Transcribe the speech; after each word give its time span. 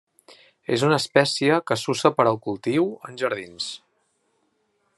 És 0.77 0.85
una 0.87 0.97
espècie 1.01 1.59
que 1.71 1.77
s'usa 1.81 2.11
per 2.21 2.25
al 2.31 2.39
cultiu 2.47 2.89
en 3.09 3.21
jardins. 3.23 3.69